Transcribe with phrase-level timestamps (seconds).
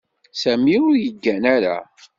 [0.41, 1.77] Sami ur yeggan ara.